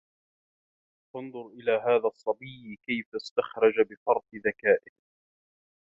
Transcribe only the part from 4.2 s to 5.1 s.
ذَكَائِهِ